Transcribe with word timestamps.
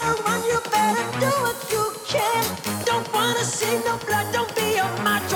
better 0.00 0.22
run, 0.22 0.42
you 0.44 0.60
better 0.70 1.20
do 1.20 1.30
what 1.44 1.56
you 1.70 1.92
can. 2.06 2.84
Don't 2.84 3.12
wanna 3.12 3.44
see 3.44 3.78
no 3.84 3.96
blood, 4.06 4.32
don't 4.32 4.54
be 4.54 4.76
a 4.76 4.84
macho. 5.02 5.35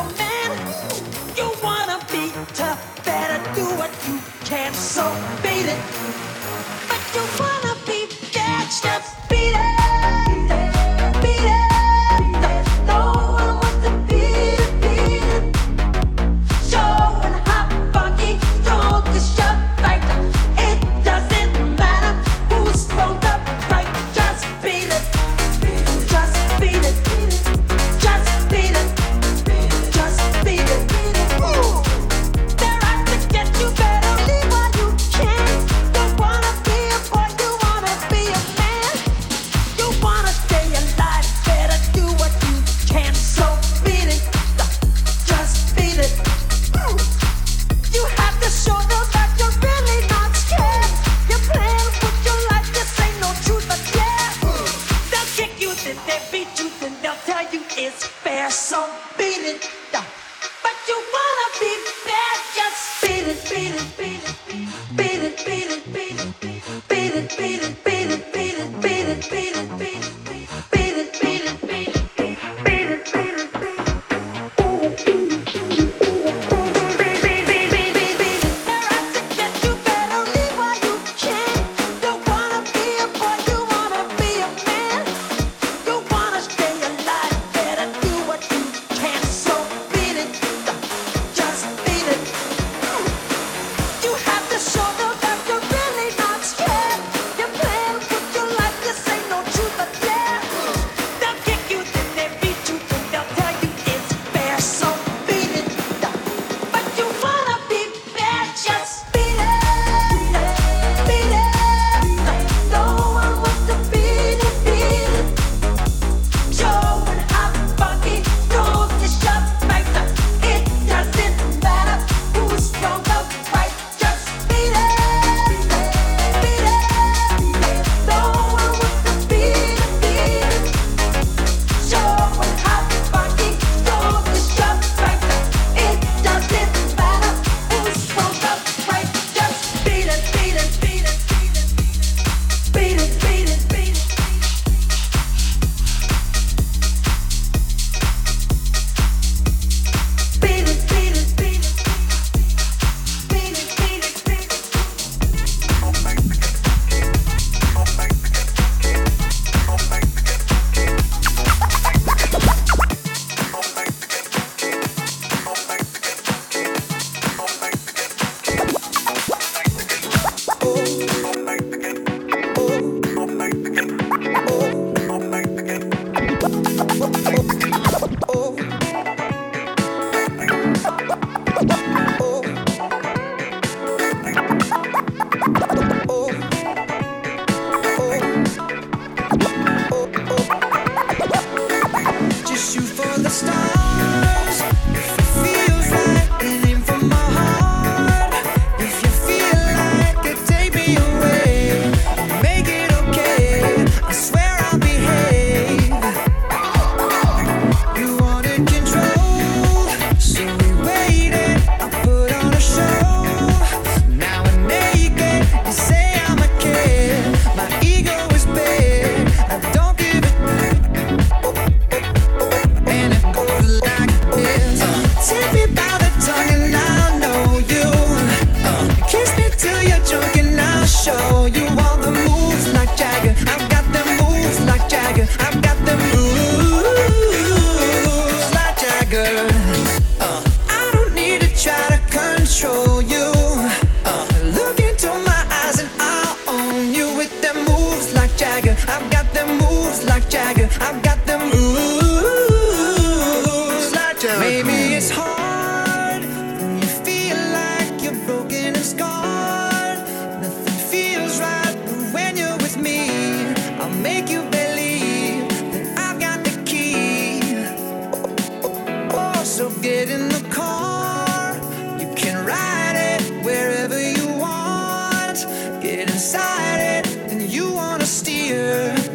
i'm 233.22 233.69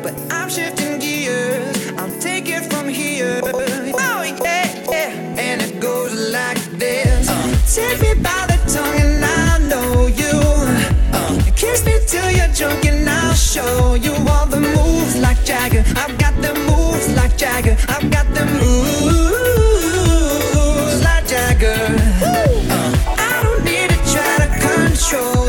but 0.06 0.14
I'm 0.32 0.50
shifting 0.50 1.00
gears. 1.00 1.92
I'm 1.98 2.12
taking 2.20 2.62
from 2.70 2.88
here. 2.88 3.42
Oh, 3.44 4.22
yeah, 4.44 4.68
yeah. 4.92 5.46
And 5.48 5.62
it 5.64 5.80
goes 5.82 6.14
like 6.32 6.62
this. 6.78 7.28
Uh. 7.28 7.36
Take 7.74 8.00
me 8.02 8.14
by 8.22 8.42
the 8.52 8.58
tongue 8.74 9.00
and 9.06 9.26
I 9.26 9.58
know 9.70 10.06
you. 10.22 10.36
Uh. 11.12 11.42
Kiss 11.56 11.84
me 11.88 11.96
till 12.06 12.30
you're 12.38 12.54
drunk 12.54 12.86
and 12.86 13.10
I'll 13.10 13.34
show 13.34 13.96
you 13.96 14.14
all 14.30 14.46
the 14.46 14.60
moves 14.60 15.16
like 15.18 15.44
Jagger. 15.44 15.84
I've 16.02 16.16
got 16.20 16.36
the 16.40 16.54
moves 16.70 17.08
like 17.16 17.36
Jagger. 17.36 17.76
I've 17.90 18.08
got 18.12 18.28
the 18.38 18.46
moves 18.62 19.04
like 21.04 21.26
Jagger. 21.28 21.82
Uh. 22.22 23.26
I 23.30 23.42
don't 23.44 23.64
need 23.66 23.90
to 23.90 23.98
try 24.14 24.34
to 24.44 24.50
control. 24.68 25.45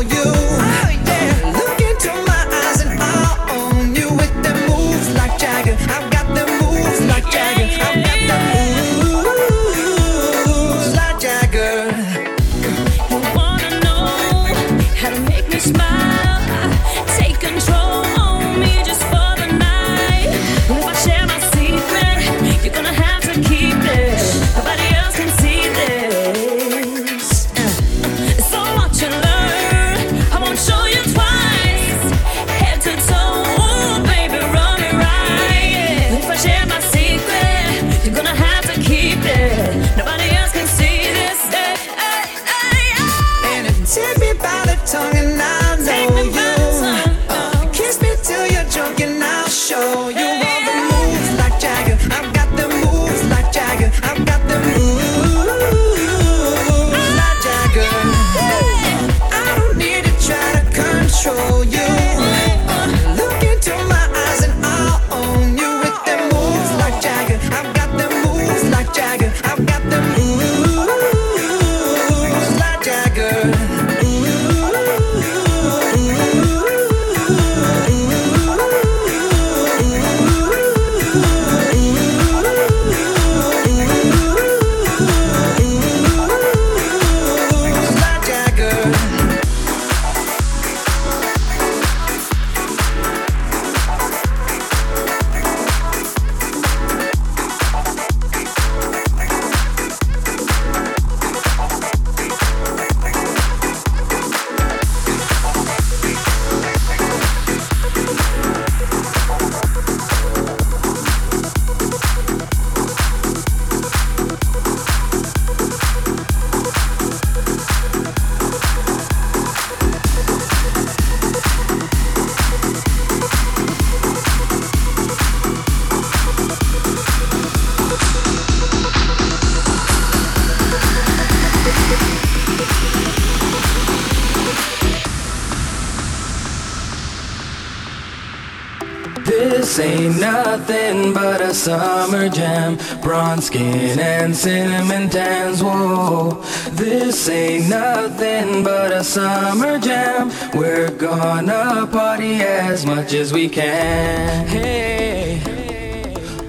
Nothing 140.27 141.13
but 141.13 141.39
a 141.39 141.53
summer 141.53 142.27
jam. 142.27 142.77
Bronze 143.01 143.45
skin 143.45 143.97
and 143.97 144.35
cinnamon 144.35 145.09
tans. 145.09 145.63
Whoa, 145.63 146.43
this 146.71 147.29
ain't 147.29 147.69
nothing 147.69 148.61
but 148.61 148.91
a 148.91 149.05
summer 149.05 149.79
jam. 149.79 150.29
We're 150.53 150.91
gonna 150.91 151.87
party 151.89 152.41
as 152.41 152.85
much 152.85 153.13
as 153.13 153.31
we 153.31 153.47
can. 153.47 154.47
Hey, 154.47 155.41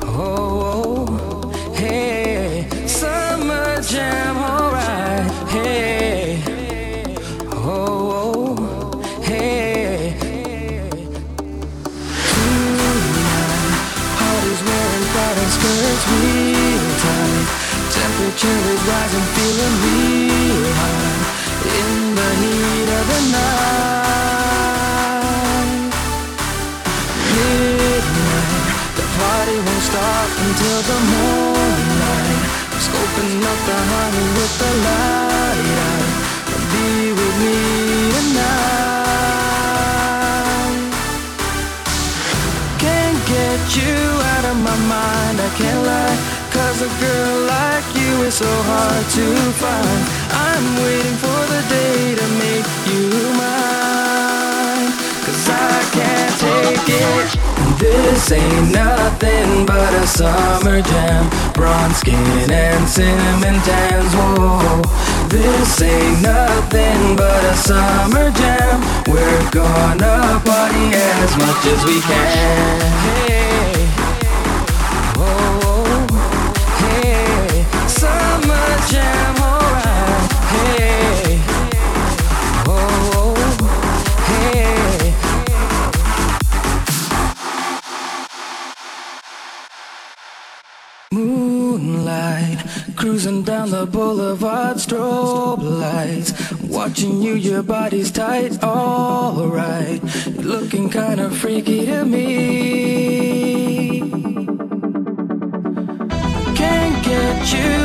oh, 0.02 1.52
hey, 1.72 2.68
summer 2.86 3.80
jam, 3.82 4.36
alright. 4.38 5.30
Hey, 5.50 6.42
oh 7.52 8.37
skirts 15.98 16.22
real 16.22 16.86
tight. 17.02 17.48
Temperature 17.90 18.60
is 18.72 18.80
rising, 18.88 19.26
feeling 19.34 19.76
real 19.84 20.72
high 20.80 21.18
in 21.78 22.14
the 22.14 22.30
heat 22.40 22.88
of 22.98 23.04
the 23.12 23.20
night. 23.34 23.58
Midnight, 27.34 28.66
the 28.96 29.06
party 29.18 29.56
won't 29.66 29.84
stop 29.90 30.28
until 30.46 30.80
the 30.90 30.98
morning 31.12 31.90
light. 32.02 32.42
Scoping 32.78 33.42
up 33.50 33.60
the 33.66 33.78
honey 33.92 34.26
with 34.36 34.54
the 34.62 34.72
light. 34.86 36.06
Be 36.72 36.86
with 37.12 37.36
me 37.42 37.58
tonight. 38.12 38.87
You 43.76 43.94
out 44.34 44.44
of 44.44 44.56
my 44.56 44.76
mind, 44.88 45.40
I 45.40 45.50
can't 45.58 45.82
lie. 45.84 46.18
Cause 46.54 46.80
a 46.80 46.90
girl 47.00 47.36
like 47.46 47.86
you 47.94 48.24
is 48.24 48.34
so 48.34 48.48
hard 48.70 49.04
to 49.18 49.26
find. 49.60 50.00
I'm 50.32 50.66
waiting 50.84 51.16
for 51.20 51.40
the 51.52 51.60
day 51.68 52.14
to 52.20 52.26
make 52.40 52.68
you 52.88 53.04
mine. 53.36 54.90
Cause 55.26 55.44
I 55.52 55.76
can't 55.92 56.34
take 56.40 56.88
it. 56.88 57.28
This 57.78 58.32
ain't 58.32 58.72
nothing 58.72 59.66
but 59.66 59.92
a 59.94 60.06
summer 60.06 60.80
jam. 60.80 61.28
Bronze 61.52 61.96
skin 61.98 62.50
and 62.50 62.88
cinnamon 62.88 63.60
tans. 63.68 64.12
Whoa, 64.14 64.82
this 65.28 65.82
ain't 65.82 66.22
nothing 66.22 67.16
but 67.16 67.42
a 67.44 67.54
summer 67.56 68.30
jam. 68.32 68.80
We're 69.06 69.50
gonna 69.50 70.40
party 70.44 70.86
as 70.94 71.36
much 71.36 71.62
as 71.66 71.84
we 71.84 72.00
can. 72.00 72.80
Hey, 73.04 73.37
Oh, 82.70 83.08
oh, 83.14 83.38
cruising 92.96 93.42
down 93.42 93.70
the 93.70 93.86
boulevard, 93.86 94.76
strobe 94.76 95.62
lights. 95.62 96.32
Watching 96.62 97.20
you, 97.22 97.34
your 97.34 97.62
body's 97.62 98.12
tight, 98.12 98.62
alright. 98.62 100.02
Looking 100.36 100.88
kinda 100.88 101.30
freaky 101.30 101.86
to 101.86 102.04
me. 102.04 104.00
Can't 106.54 107.04
get 107.04 107.52
you 107.52 107.77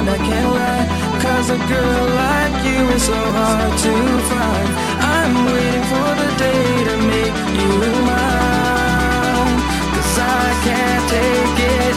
mind, 0.00 0.10
I 0.10 0.18
can't 0.18 0.52
lie. 0.54 0.86
Cause 1.20 1.50
a 1.50 1.58
girl 1.68 2.06
like 2.24 2.64
you 2.64 2.80
is 2.94 3.02
so 3.02 3.14
hard 3.14 3.72
to 3.84 3.94
find. 4.30 4.68
I'm 5.16 5.34
waiting 5.46 5.86
for 5.92 6.10
the 6.20 6.30
day 6.38 6.64
to 6.88 6.94
make 7.12 7.36
you 7.58 7.72
mine. 8.08 9.56
Cause 9.94 10.16
I 10.18 10.46
can't 10.64 11.04
take 11.08 11.58
it. 11.76 11.94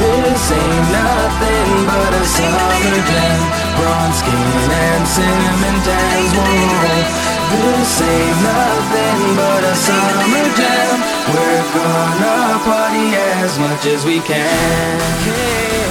This 0.00 0.52
ain't 0.52 0.86
nothing 0.94 1.70
but 1.90 2.12
a 2.14 2.24
summer 2.36 2.98
jam. 3.10 3.40
Bronze 3.78 4.18
skin 4.20 4.70
and 4.84 5.04
cinnamon 5.14 5.76
tans. 5.86 6.32
Whoa. 6.36 7.20
This 7.50 8.00
ain't 8.00 8.38
nothing 8.46 9.20
but 9.36 9.62
a 9.64 9.74
summer 9.74 10.46
jam. 10.58 10.96
We're 11.34 11.66
gonna 11.74 12.58
party 12.64 13.06
as 13.38 13.58
much 13.58 13.86
as 13.86 14.04
we 14.04 14.20
can. 14.20 15.00
Hey, 15.26 15.89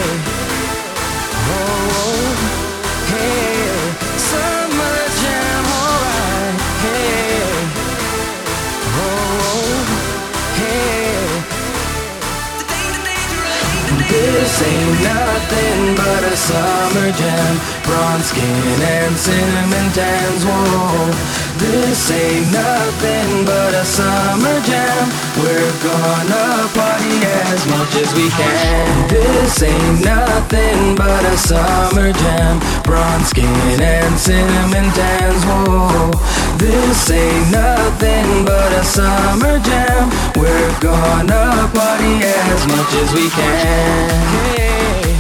This 14.10 14.62
ain't 14.64 15.02
nothing 15.06 15.96
but 15.96 16.24
a 16.24 16.36
summer 16.36 17.12
jam. 17.14 17.54
Bronze 17.86 18.26
skin 18.26 18.82
and 18.82 19.16
cinnamon 19.16 19.92
tans. 19.94 20.44
Whoa, 20.50 21.14
this 21.60 22.12
ain't 22.12 22.52
nothing 22.52 23.46
but 23.46 23.74
a 23.74 23.86
summer 23.86 24.58
jam. 24.64 25.06
We're 25.40 25.76
gonna 25.84 26.68
party 26.74 27.16
as 27.52 27.62
much 27.68 27.94
as 27.96 28.10
we 28.16 28.30
can. 28.30 29.08
This 29.10 29.62
ain't 29.64 30.04
nothing 30.04 30.96
but 30.96 31.24
a 31.26 31.38
summer 31.38 32.12
jam. 32.14 32.60
Bronze 32.84 33.28
skin 33.30 33.82
and 33.82 34.18
cinnamon 34.18 34.88
tans. 34.96 35.44
Whoa, 35.46 36.12
this 36.58 37.12
ain't 37.12 37.52
nothing 37.52 38.46
but 38.46 38.72
a 38.74 38.84
summer 38.84 39.60
jam. 39.60 40.10
We're 40.36 40.80
gonna 40.80 41.70
party 41.76 42.24
as 42.24 42.68
much 42.68 42.92
as 43.04 43.14
we 43.14 43.30
can. 43.30 44.10
Hey, 44.48 45.16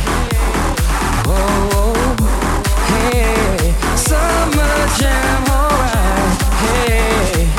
oh, 1.28 1.70
oh. 1.76 2.16
hey, 2.92 3.74
summer 3.96 4.76
jam, 5.00 5.44
alright. 6.80 7.59